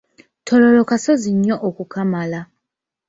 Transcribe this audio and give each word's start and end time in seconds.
Tororo 0.47 0.81
kasozi 0.89 1.29
nnyo 1.35 1.55
okukamala. 1.67 2.41